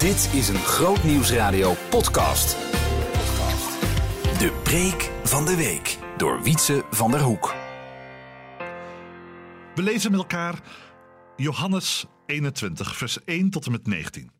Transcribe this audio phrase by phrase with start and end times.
[0.00, 2.50] Dit is een Groot Nieuwsradio podcast.
[4.38, 7.54] De preek van de week door Wietse van der Hoek.
[9.74, 10.60] We lezen met elkaar
[11.36, 14.30] Johannes 21, vers 1 tot en met 19.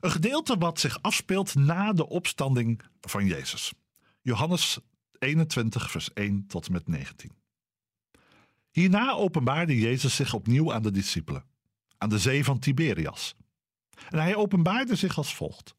[0.00, 3.72] Een gedeelte wat zich afspeelt na de opstanding van Jezus.
[4.22, 4.78] Johannes
[5.18, 7.32] 21, vers 1 tot en met 19.
[8.70, 11.44] Hierna openbaarde Jezus zich opnieuw aan de discipelen,
[11.98, 13.34] aan de zee van Tiberias.
[14.08, 15.74] En hij openbaarde zich als volgt.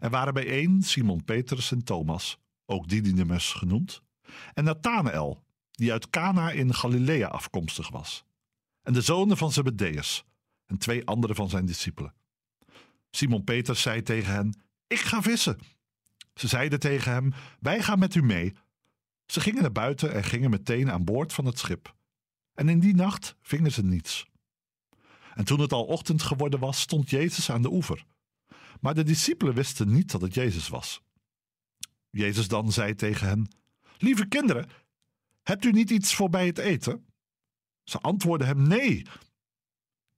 [0.00, 4.02] Er waren bijeen Simon Petrus en Thomas, ook Didymus genoemd,
[4.54, 8.24] en Nathanael, die uit Cana in Galilea afkomstig was,
[8.82, 10.24] en de zonen van Zebedeus
[10.66, 12.14] en twee andere van zijn discipelen.
[13.10, 15.58] Simon Petrus zei tegen hen: Ik ga vissen.
[16.34, 18.56] Ze zeiden tegen hem: Wij gaan met u mee.
[19.26, 21.94] Ze gingen naar buiten en gingen meteen aan boord van het schip.
[22.54, 24.26] En in die nacht vingen ze niets.
[25.34, 28.04] En toen het al ochtend geworden was, stond Jezus aan de oever.
[28.80, 31.02] Maar de discipelen wisten niet dat het Jezus was.
[32.10, 33.48] Jezus dan zei tegen hen:
[33.98, 34.68] Lieve kinderen,
[35.42, 37.06] hebt u niet iets voor bij het eten?
[37.82, 39.06] Ze antwoordden hem: Nee.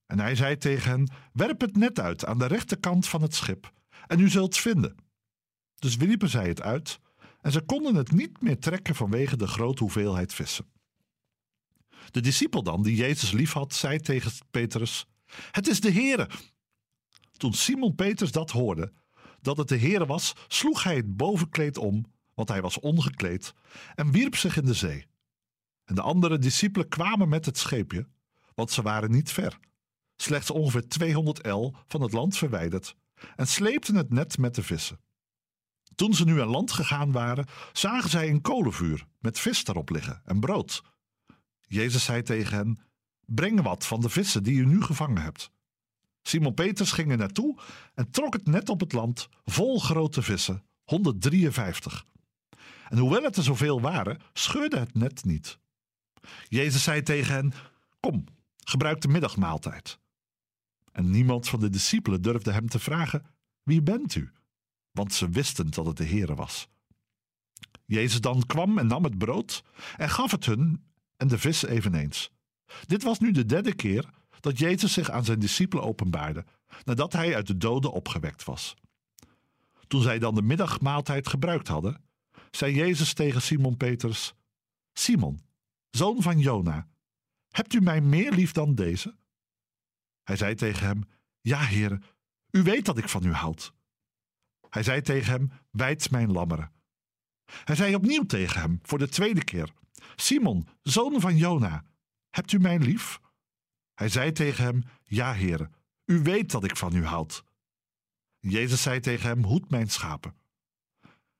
[0.07, 3.73] En hij zei tegen hen: Werp het net uit aan de rechterkant van het schip,
[4.07, 4.97] en u zult vinden.
[5.75, 6.99] Dus wierpen zij het uit,
[7.41, 10.67] en ze konden het niet meer trekken vanwege de grote hoeveelheid vissen.
[12.11, 15.07] De discipel dan, die Jezus liefhad, zei tegen Petrus:
[15.51, 16.29] Het is de Heere.
[17.37, 18.93] Toen Simon Petrus dat hoorde,
[19.41, 23.55] dat het de Heere was, sloeg hij het bovenkleed om, want hij was ongekleed,
[23.95, 25.07] en wierp zich in de zee.
[25.85, 28.09] En de andere discipelen kwamen met het scheepje,
[28.55, 29.59] want ze waren niet ver,
[30.17, 32.97] slechts ongeveer 200 el van het land verwijderd,
[33.37, 35.01] en sleepten het net met de vissen.
[35.95, 40.23] Toen ze nu aan land gegaan waren, zagen zij een kolenvuur met vis daarop liggen
[40.25, 40.83] en brood.
[41.67, 42.79] Jezus zei tegen hen:
[43.25, 45.51] Breng wat van de vissen die u nu gevangen hebt.
[46.23, 47.59] Simon Peters ging er naartoe
[47.95, 52.05] en trok het net op het land vol grote vissen, 153.
[52.89, 55.59] En hoewel het er zoveel waren, scheurde het net niet.
[56.49, 57.53] Jezus zei tegen hen:
[58.01, 58.25] Kom,
[58.65, 59.99] gebruik de middagmaaltijd.
[60.93, 63.27] En niemand van de discipelen durfde hem te vragen:
[63.63, 64.33] Wie bent u?
[64.91, 66.69] Want ze wisten dat het de Heere was.
[67.85, 69.65] Jezus dan kwam en nam het brood
[69.97, 70.85] en gaf het hun
[71.17, 72.31] en de vis eveneens.
[72.87, 74.11] Dit was nu de derde keer
[74.41, 76.45] dat Jezus zich aan zijn discipelen openbaarde,
[76.85, 78.75] nadat hij uit de doden opgewekt was.
[79.87, 82.05] Toen zij dan de middagmaaltijd gebruikt hadden,
[82.51, 84.35] zei Jezus tegen Simon Peters:
[84.93, 85.41] Simon,
[85.91, 86.89] zoon van Jona,
[87.51, 89.17] hebt u mij meer lief dan deze?
[90.23, 91.05] Hij zei tegen hem:
[91.41, 92.03] Ja, heren,
[92.51, 93.73] u weet dat ik van u houd.
[94.69, 96.73] Hij zei tegen hem: Wijd mijn lammeren.
[97.45, 99.73] Hij zei opnieuw tegen hem, voor de tweede keer:
[100.17, 101.85] Simon, zoon van Jona,
[102.31, 103.21] hebt u mij lief?
[103.95, 105.75] Hij zei tegen hem: Ja, heren,
[106.05, 107.45] u weet dat ik van u houd.
[108.39, 110.35] Jezus zei tegen hem: Hoed mijn schapen.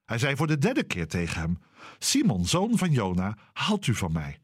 [0.05, 1.59] Hij zei voor de derde keer tegen hem:
[1.99, 4.41] Simon, zoon van Jona, houdt u van mij?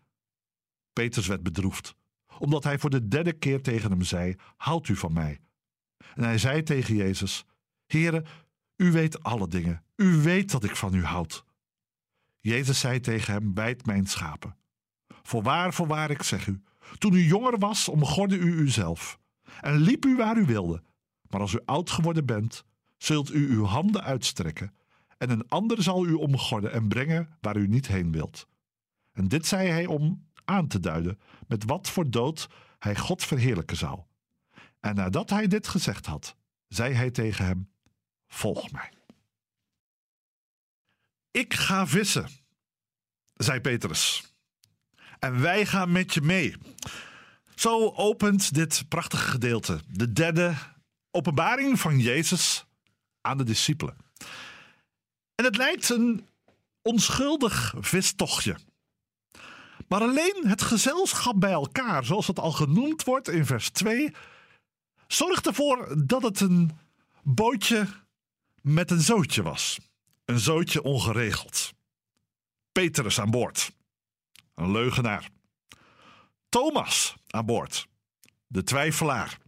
[0.93, 1.95] Petrus werd bedroefd,
[2.39, 5.41] omdat hij voor de derde keer tegen hem zei: Houdt u van mij?
[6.15, 7.45] En hij zei tegen Jezus:
[7.87, 8.25] Heere,
[8.77, 9.85] u weet alle dingen.
[9.97, 11.45] U weet dat ik van u houd.
[12.43, 14.57] Jezus zei tegen hem: Wijd mijn schapen.
[15.23, 16.63] Voorwaar, voorwaar, ik zeg u:
[16.99, 19.19] toen u jonger was, omgorde u uzelf
[19.61, 20.83] en liep u waar u wilde.
[21.29, 22.65] Maar als u oud geworden bent,
[22.97, 24.75] zult u uw handen uitstrekken
[25.19, 28.47] en een ander zal u omgorden en brengen waar u niet heen wilt.
[29.13, 32.49] En dit zei hij om aan te duiden met wat voor dood
[32.79, 34.01] hij God verheerlijken zou.
[34.81, 36.37] En nadat hij dit gezegd had,
[36.69, 37.71] zei hij tegen hem:
[38.27, 38.93] Volg mij.
[41.33, 42.29] Ik ga vissen,
[43.35, 44.25] zei Petrus.
[45.19, 46.57] En wij gaan met je mee.
[47.55, 50.55] Zo opent dit prachtige gedeelte, de derde
[51.11, 52.65] openbaring van Jezus
[53.21, 53.97] aan de discipelen.
[55.35, 56.29] En het lijkt een
[56.83, 58.57] onschuldig vistochtje.
[59.89, 64.15] Maar alleen het gezelschap bij elkaar, zoals het al genoemd wordt in vers 2,
[65.07, 66.79] zorgt ervoor dat het een
[67.23, 67.87] bootje
[68.63, 69.79] met een zootje was.
[70.25, 71.73] Een zootje ongeregeld.
[72.73, 73.73] Petrus aan boord.
[74.55, 75.31] Een leugenaar.
[76.49, 77.87] Thomas aan boord.
[78.47, 79.39] De twijfelaar.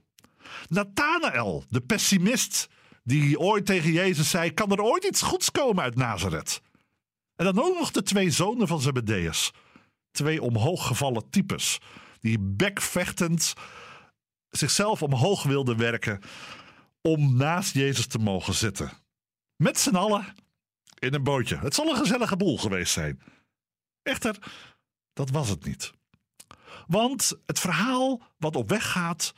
[0.69, 2.69] Nathanael, de pessimist,
[3.03, 6.62] die ooit tegen Jezus zei: Kan er ooit iets goeds komen uit Nazareth?
[7.37, 9.50] En dan ook nog de twee zonen van Zebedeus.
[10.11, 11.79] Twee omhooggevallen types,
[12.21, 13.53] die bekvechtend
[14.50, 16.21] zichzelf omhoog wilden werken
[17.00, 18.93] om naast Jezus te mogen zitten.
[19.56, 20.35] Met z'n allen
[21.04, 21.56] in een bootje.
[21.56, 23.20] Het zal een gezellige boel geweest zijn.
[24.02, 24.36] Echter,
[25.12, 25.92] dat was het niet.
[26.86, 29.34] Want het verhaal wat op weg gaat,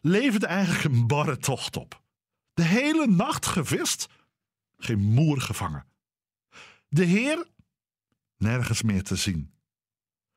[0.00, 2.02] levert eigenlijk een barre tocht op.
[2.54, 4.08] De hele nacht gevist,
[4.76, 5.86] geen moer gevangen.
[6.88, 7.46] De Heer,
[8.36, 9.54] nergens meer te zien.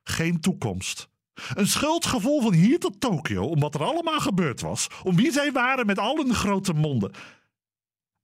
[0.03, 1.09] Geen toekomst.
[1.53, 5.51] Een schuldgevoel van hier tot Tokio om wat er allemaal gebeurd was, om wie zij
[5.51, 7.11] waren met al hun grote monden.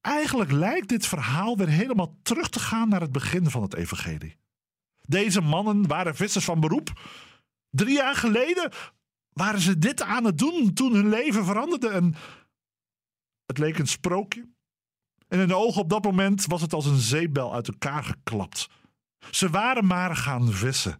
[0.01, 4.38] Eigenlijk lijkt dit verhaal weer helemaal terug te gaan naar het begin van het evangelie.
[5.01, 7.09] Deze mannen waren vissers van beroep.
[7.69, 8.71] Drie jaar geleden
[9.30, 12.15] waren ze dit aan het doen toen hun leven veranderde en
[13.45, 14.50] het leek een sprookje.
[15.27, 18.68] In hun ogen op dat moment was het als een zeepbel uit elkaar geklapt.
[19.31, 21.00] Ze waren maar gaan vissen.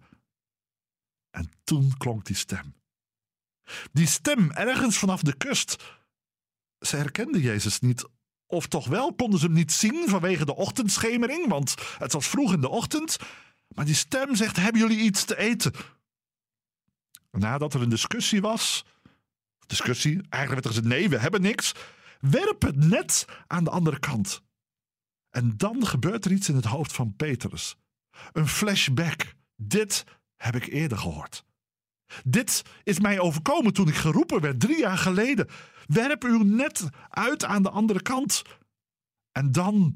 [1.30, 2.76] En toen klonk die stem.
[3.92, 5.84] Die stem ergens vanaf de kust.
[6.80, 8.10] Ze herkenden Jezus niet.
[8.52, 12.54] Of toch wel konden ze hem niet zien vanwege de ochtendschemering, want het was vroeg
[12.54, 13.18] in de ochtend.
[13.68, 15.74] Maar die stem zegt: Hebben jullie iets te eten?
[17.32, 18.86] Nadat er een discussie was,
[19.66, 21.72] discussie, eigenlijk werd er gezegd: Nee, we hebben niks.
[22.20, 24.42] Werp het net aan de andere kant.
[25.30, 27.76] En dan gebeurt er iets in het hoofd van Petrus.
[28.32, 29.36] Een flashback.
[29.56, 30.04] Dit
[30.36, 31.44] heb ik eerder gehoord.
[32.24, 35.48] Dit is mij overkomen toen ik geroepen werd drie jaar geleden.
[35.86, 38.42] Werp uw net uit aan de andere kant.
[39.32, 39.96] En dan,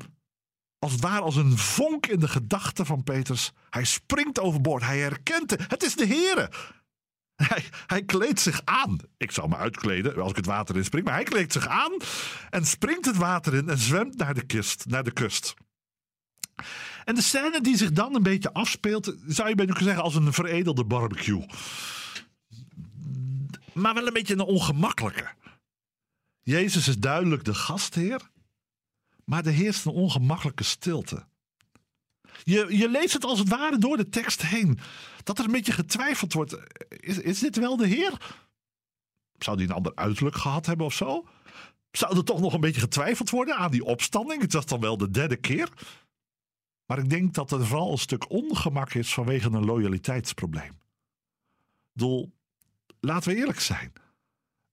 [0.79, 4.83] als het ware als een vonk in de gedachten van Petrus, hij springt overboord.
[4.83, 5.65] Hij herkent het.
[5.67, 6.51] Het is de Heere.
[7.35, 8.97] Hij, hij kleedt zich aan.
[9.17, 11.05] Ik zal me uitkleden als ik het water in spring.
[11.05, 11.97] Maar hij kleedt zich aan
[12.49, 15.53] en springt het water in en zwemt naar de, kist, naar de kust.
[17.05, 20.15] En de scène die zich dan een beetje afspeelt, zou je bijna kunnen zeggen als
[20.15, 21.45] een veredelde barbecue.
[23.75, 25.33] Maar wel een beetje een ongemakkelijke.
[26.41, 28.29] Jezus is duidelijk de gastheer,
[29.25, 31.25] maar er heerst een ongemakkelijke stilte.
[32.43, 34.79] Je, je leest het als het ware door de tekst heen.
[35.23, 36.57] Dat er een beetje getwijfeld wordt.
[36.89, 38.37] Is, is dit wel de Heer?
[39.37, 41.25] Zou die een ander uiterlijk gehad hebben of zo?
[41.91, 44.41] Zou er toch nog een beetje getwijfeld worden aan die opstanding?
[44.41, 45.69] Het was dan wel de derde keer.
[46.85, 50.79] Maar ik denk dat er vooral een stuk ongemak is vanwege een loyaliteitsprobleem.
[51.93, 52.34] Doel,
[53.05, 53.93] laten we eerlijk zijn.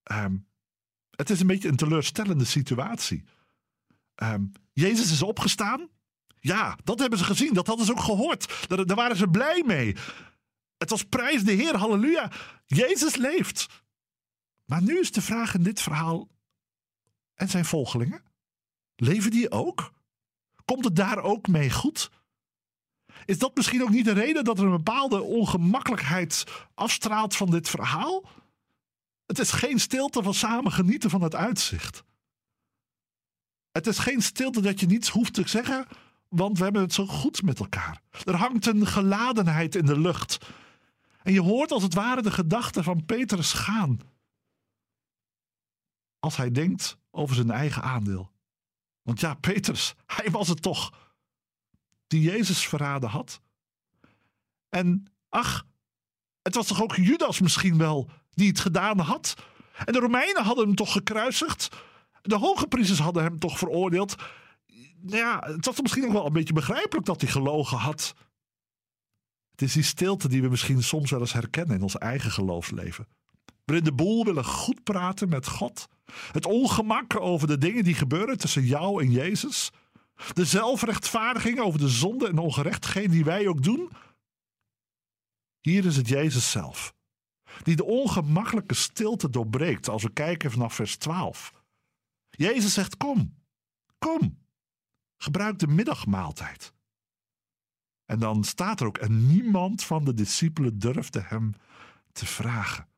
[0.03, 0.37] Ehm,
[1.11, 3.25] het is een beetje een teleurstellende situatie.
[4.15, 5.89] Ehm, Jezus is opgestaan.
[6.41, 7.55] Ja, dat hebben ze gezien.
[7.55, 8.69] Dat hadden ze ook gehoord.
[8.69, 9.97] Daar, daar waren ze blij mee.
[10.79, 12.31] Het was prijs de Heer, halleluja.
[12.67, 13.67] Jezus leeft.
[14.65, 16.29] Maar nu is de vraag in dit verhaal.
[17.35, 18.23] En zijn volgelingen?
[18.97, 19.93] Leven die ook?
[20.65, 22.11] Komt het daar ook mee goed?
[23.25, 27.69] Is dat misschien ook niet de reden dat er een bepaalde ongemakkelijkheid afstraalt van dit
[27.69, 28.25] verhaal?
[29.27, 32.05] Het is geen stilte van samen genieten van het uitzicht.
[33.73, 35.87] Het is geen stilte dat je niets hoeft te zeggen,
[36.29, 38.03] want we hebben het zo goed met elkaar.
[38.25, 40.39] Er hangt een geladenheid in de lucht.
[41.23, 44.01] En je hoort als het ware de gedachten van Petrus gaan.
[46.19, 48.31] Als hij denkt over zijn eigen aandeel.
[49.03, 51.02] Want ja, Petrus, hij was het toch
[52.13, 53.41] die Jezus verraden had.
[54.69, 55.67] En ach,
[56.43, 59.35] het was toch ook Judas misschien wel die het gedaan had.
[59.85, 61.69] En de Romeinen hadden hem toch gekruisigd.
[62.23, 64.15] De hoge priesters hadden hem toch veroordeeld.
[65.07, 68.15] Ja, het was misschien nog wel een beetje begrijpelijk dat hij gelogen had.
[69.51, 73.09] Het is die stilte die we misschien soms wel eens herkennen in ons eigen geloofsleven.
[73.65, 75.87] Waarin de boel willen goed praten met God.
[76.33, 79.71] Het ongemak over de dingen die gebeuren tussen jou en Jezus.
[80.33, 83.91] De zelfrechtvaardiging over de zonde en ongerechtigheden die wij ook doen.
[85.61, 86.95] Hier is het Jezus zelf.
[87.63, 91.53] Die de ongemakkelijke stilte doorbreekt als we kijken vanaf vers 12.
[92.31, 93.35] Jezus zegt: Kom,
[93.99, 94.39] kom,
[95.17, 96.75] gebruik de middagmaaltijd.
[98.05, 101.55] En dan staat er ook: En niemand van de discipelen durfde hem
[102.13, 102.89] te vragen.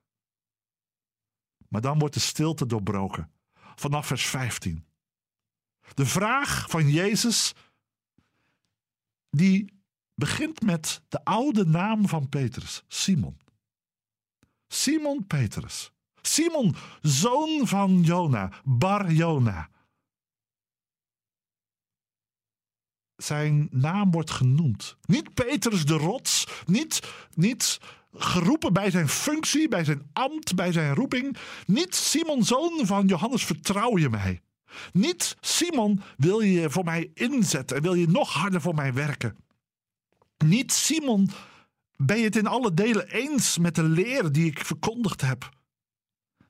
[1.68, 3.32] Maar dan wordt de stilte doorbroken.
[3.74, 4.84] Vanaf vers 15.
[5.94, 7.52] De vraag van Jezus,
[9.30, 9.82] die
[10.14, 13.38] begint met de oude naam van Petrus, Simon.
[14.68, 15.92] Simon Petrus.
[16.22, 19.68] Simon, zoon van Jona, Bar Jona.
[23.16, 24.96] Zijn naam wordt genoemd.
[25.06, 27.80] Niet Petrus de rots, niet, niet
[28.12, 31.36] geroepen bij zijn functie, bij zijn ambt, bij zijn roeping.
[31.66, 34.42] Niet Simon, zoon van Johannes, vertrouw je mij.
[34.92, 39.36] Niet Simon, wil je voor mij inzetten en wil je nog harder voor mij werken.
[40.44, 41.30] Niet Simon,
[41.96, 45.48] ben je het in alle delen eens met de leer die ik verkondigd heb.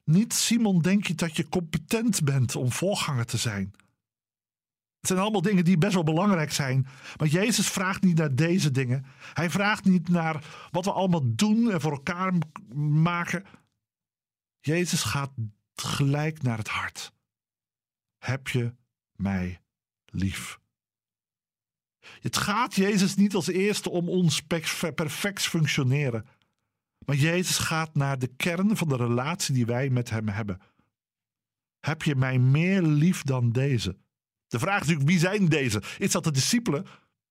[0.04, 3.72] Niet Simon, denk je dat je competent bent om voorganger te zijn.
[4.98, 6.86] Het zijn allemaal dingen die best wel belangrijk zijn.
[7.16, 9.04] Maar Jezus vraagt niet naar deze dingen.
[9.34, 12.32] Hij vraagt niet naar wat we allemaal doen en voor elkaar
[12.76, 13.44] maken.
[14.60, 15.30] Jezus gaat
[15.74, 17.13] gelijk naar het hart.
[18.24, 18.74] Heb je
[19.16, 19.60] mij
[20.04, 20.58] lief?
[22.20, 24.40] Het gaat Jezus niet als eerste om ons
[24.94, 26.26] perfect functioneren.
[27.06, 30.60] Maar Jezus gaat naar de kern van de relatie die wij met Hem hebben.
[31.80, 33.96] Heb je mij meer lief dan deze?
[34.46, 35.82] De vraag is natuurlijk, wie zijn deze?
[35.98, 36.86] Is dat de discipelen?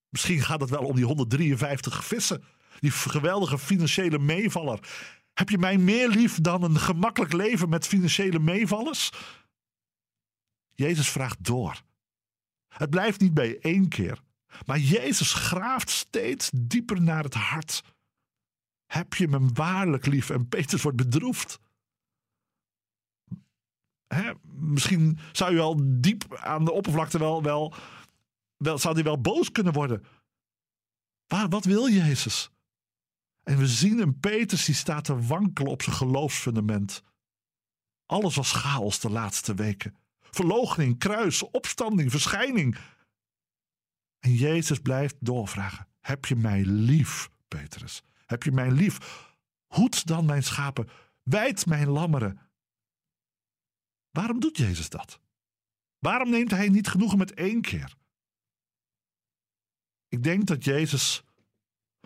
[0.09, 2.43] Misschien gaat het wel om die 153 vissen.
[2.79, 4.79] Die geweldige financiële meevaller.
[5.33, 9.09] Heb je mij meer lief dan een gemakkelijk leven met financiële meevallers?
[10.73, 11.81] Jezus vraagt door.
[12.67, 14.21] Het blijft niet bij één keer.
[14.65, 17.83] Maar Jezus graaft steeds dieper naar het hart.
[18.85, 20.29] Heb je me waarlijk lief?
[20.29, 21.59] En Petrus wordt bedroefd.
[24.07, 24.31] Hè?
[24.43, 27.73] Misschien zou je al diep aan de oppervlakte wel, wel,
[28.57, 30.05] wel, zou hij wel boos kunnen worden.
[31.49, 32.49] Wat wil Jezus?
[33.43, 37.03] En we zien een Petrus die staat te wankelen op zijn geloofsfundament.
[38.05, 39.95] Alles was chaos de laatste weken.
[40.33, 42.77] Verloochening, kruis, opstanding, verschijning.
[44.19, 48.03] En Jezus blijft doorvragen: Heb je mij lief, Petrus?
[48.25, 48.97] Heb je mij lief?
[49.67, 50.89] Hoed dan mijn schapen,
[51.23, 52.39] wijd mijn lammeren.
[54.11, 55.19] Waarom doet Jezus dat?
[55.99, 57.95] Waarom neemt hij niet genoegen met één keer?
[60.07, 61.23] Ik denk dat Jezus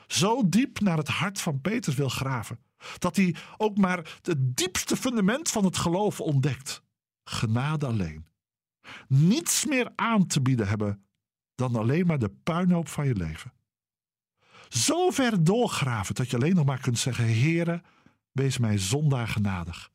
[0.07, 2.59] zo diep naar het hart van Petrus wil graven,
[2.97, 6.85] dat hij ook maar het diepste fundament van het geloof ontdekt.
[7.29, 8.27] Genade alleen.
[9.07, 11.07] Niets meer aan te bieden hebben
[11.55, 13.53] dan alleen maar de puinhoop van je leven.
[14.67, 17.83] Zo ver doorgraven dat je alleen nog maar kunt zeggen: Heere,
[18.31, 19.91] wees mij zondaar genadig.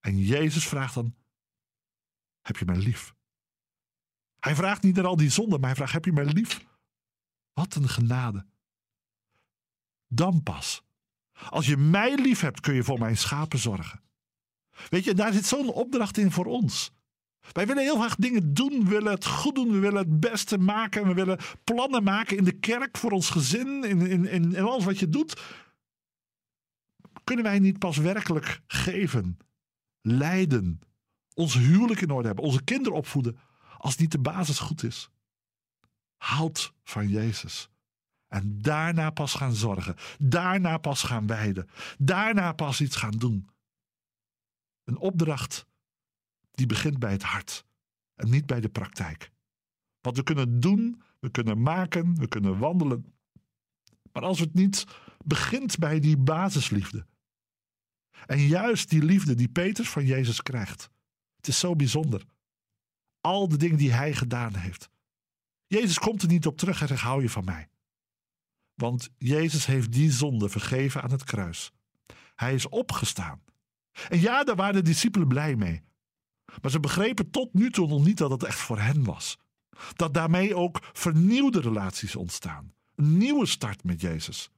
[0.00, 1.14] En Jezus vraagt dan:
[2.40, 3.14] Heb je mij lief?
[4.38, 6.66] Hij vraagt niet naar al die zonden, maar hij vraagt: Heb je mij lief?
[7.52, 8.46] Wat een genade.
[10.06, 10.82] Dan pas.
[11.32, 14.09] Als je mij lief hebt, kun je voor mijn schapen zorgen.
[14.88, 16.92] Weet je, daar zit zo'n opdracht in voor ons.
[17.52, 20.58] Wij willen heel graag dingen doen, we willen het goed doen, we willen het beste
[20.58, 21.06] maken.
[21.06, 24.98] We willen plannen maken in de kerk voor ons gezin, in, in, in, alles wat
[24.98, 25.42] je doet.
[27.24, 29.38] Kunnen wij niet pas werkelijk geven,
[30.00, 30.80] leiden,
[31.34, 33.38] ons huwelijk in orde hebben, onze kinderen opvoeden,
[33.78, 35.10] als niet de basis goed is?
[36.16, 37.68] Houd van Jezus.
[38.28, 39.96] En daarna pas gaan zorgen.
[40.18, 41.68] Daarna pas gaan wijden.
[41.98, 43.48] Daarna pas iets gaan doen.
[44.90, 45.66] Een opdracht
[46.50, 47.64] die begint bij het hart
[48.14, 49.30] en niet bij de praktijk.
[50.00, 53.14] Wat we kunnen doen, we kunnen maken, we kunnen wandelen.
[54.12, 54.86] Maar als het niet
[55.24, 57.06] begint bij die basisliefde.
[58.26, 60.90] En juist die liefde die Petrus van Jezus krijgt.
[61.36, 62.24] Het is zo bijzonder.
[63.20, 64.90] Al de dingen die hij gedaan heeft.
[65.66, 67.68] Jezus komt er niet op terug en zegt: hou je van mij.
[68.74, 71.72] Want Jezus heeft die zonde vergeven aan het kruis.
[72.34, 73.42] Hij is opgestaan.
[74.08, 75.82] En ja, daar waren de discipelen blij mee.
[76.62, 79.38] Maar ze begrepen tot nu toe nog niet dat het echt voor hen was.
[79.94, 82.74] Dat daarmee ook vernieuwde relaties ontstaan.
[82.94, 84.50] Een nieuwe start met Jezus.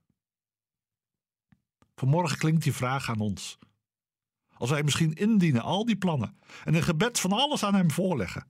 [1.94, 3.58] Vanmorgen klinkt die vraag aan ons.
[4.54, 8.46] Als wij misschien indienen al die plannen en een gebed van alles aan Hem voorleggen.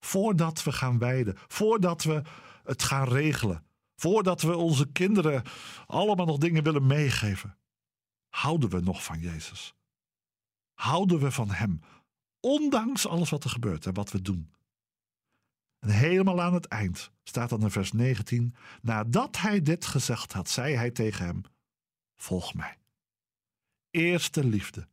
[0.00, 2.22] Voordat we gaan wijden, voordat we
[2.64, 5.42] het gaan regelen, voordat we onze kinderen
[5.86, 7.58] allemaal nog dingen willen meegeven,
[8.34, 9.74] houden we nog van Jezus.
[10.74, 11.80] Houden we van Hem,
[12.40, 14.52] Ondanks alles wat er gebeurt en wat we doen.
[15.78, 20.48] En helemaal aan het eind staat dan in vers 19: Nadat hij dit gezegd had,
[20.48, 21.42] zei hij tegen hem:
[22.16, 22.78] Volg mij.
[23.90, 24.88] Eerste liefde.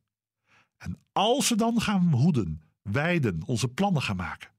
[0.78, 4.52] En als we dan gaan hoeden, wijden, onze plannen gaan maken,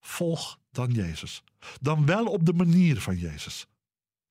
[0.00, 1.44] volg dan Jezus.
[1.80, 3.66] Dan wel op de manier van Jezus.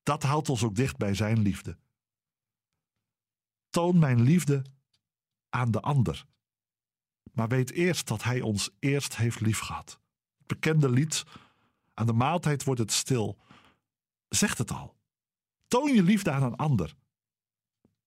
[0.03, 1.77] Dat houdt ons ook dicht bij zijn liefde.
[3.69, 4.65] Toon mijn liefde
[5.49, 6.25] aan de ander
[7.39, 9.99] maar weet eerst dat Hij ons eerst heeft liefgehad.
[10.37, 11.23] Het bekende lied,
[11.93, 13.37] aan de maaltijd wordt het stil,
[14.29, 14.95] zegt het al.
[15.67, 16.95] Toon je liefde aan een ander.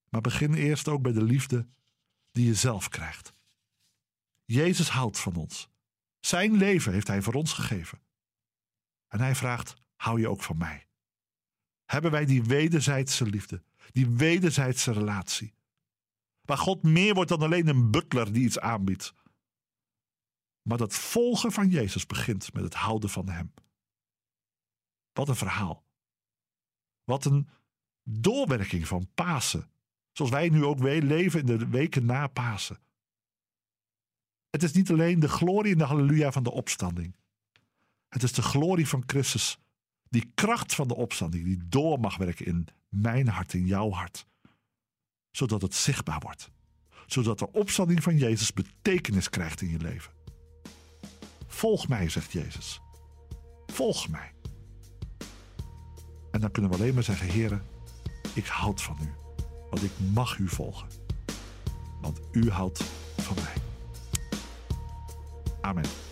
[0.08, 1.66] Maar begin eerst ook bij de liefde
[2.32, 3.34] die je zelf krijgt.
[4.44, 5.68] Jezus houdt van ons.
[6.20, 8.02] Zijn leven heeft Hij voor ons gegeven.
[9.08, 10.86] En Hij vraagt: hou je ook van mij?
[11.84, 13.62] Hebben wij die wederzijdse liefde,
[13.92, 15.54] die wederzijdse relatie?
[16.42, 19.14] Waar God meer wordt dan alleen een butler die iets aanbiedt.
[20.62, 23.54] Maar dat volgen van Jezus begint met het houden van Hem.
[25.12, 25.84] Wat een verhaal.
[27.04, 27.48] Wat een
[28.02, 29.70] doorwerking van Pasen.
[30.12, 32.80] Zoals wij nu ook leven in de weken na Pasen.
[34.50, 37.16] Het is niet alleen de glorie en de halleluja van de opstanding.
[38.08, 39.58] Het is de glorie van Christus.
[40.12, 44.26] Die kracht van de opstanding die door mag werken in mijn hart, in jouw hart.
[45.30, 46.50] Zodat het zichtbaar wordt.
[47.06, 50.12] Zodat de opstanding van Jezus betekenis krijgt in je leven.
[51.46, 52.80] Volg mij, zegt Jezus.
[53.66, 54.32] Volg mij.
[56.30, 57.62] En dan kunnen we alleen maar zeggen, heren,
[58.34, 59.12] ik houd van u.
[59.70, 60.88] Want ik mag u volgen.
[62.00, 62.82] Want u houdt
[63.16, 63.54] van mij.
[65.60, 66.11] Amen.